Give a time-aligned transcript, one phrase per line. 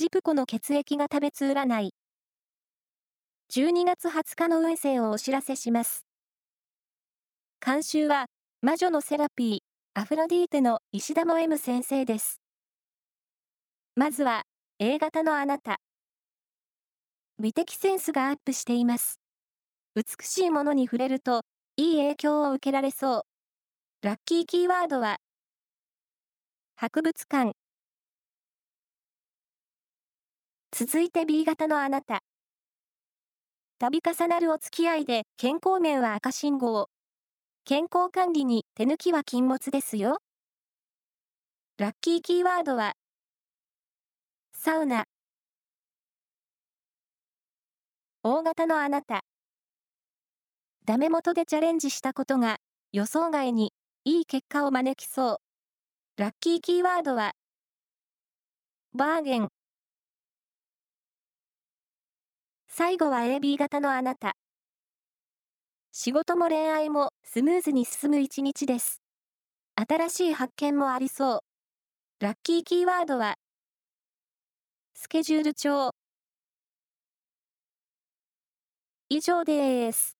[0.00, 1.92] ジプコの血液が食べつ占い。
[3.52, 6.06] 12月20日の運勢をお知らせします。
[7.62, 8.24] 監修は、
[8.62, 9.58] 魔女のセラピー、
[9.92, 12.40] アフロディーテの石田も M 先生です。
[13.94, 14.44] まずは、
[14.78, 15.76] A 型のあなた。
[17.38, 19.20] 美的センスがアップしています。
[19.94, 21.42] 美しいものに触れると、
[21.76, 23.22] いい影響を受けられそう。
[24.00, 25.18] ラッキーキーワードは、
[26.76, 27.52] 博物館。
[30.72, 32.22] 続いて B 型のあなた。
[33.80, 36.88] 度重なるお付き合いで健康面は赤信号。
[37.64, 40.18] 健康管理に手抜きは禁物ですよ。
[41.76, 42.94] ラッキーキーワードは、
[44.52, 45.06] サウナ。
[48.22, 49.22] 大型のあなた。
[50.84, 52.58] ダメ元でチャレンジしたことが
[52.92, 53.72] 予想外に
[54.04, 55.36] いい結果を招きそう。
[56.16, 57.32] ラッキーキーワードは、
[58.94, 59.48] バーゲン。
[62.72, 64.36] 最後は AB 型のあなた。
[65.90, 69.02] 仕事も恋愛もスムーズに進む一日です。
[69.74, 72.24] 新しい発見もありそう。
[72.24, 73.34] ラッキーキーワードは、
[74.94, 75.90] スケジュール帳。
[79.08, 80.19] 以上です。